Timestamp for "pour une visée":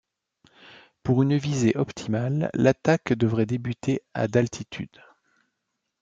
1.03-1.77